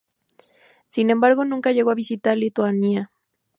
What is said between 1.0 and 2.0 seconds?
embargo, nunca llegó a